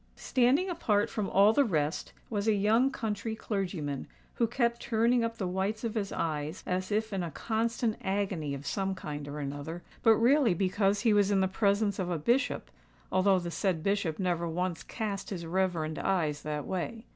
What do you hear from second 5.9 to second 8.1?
his eyes as if in a constant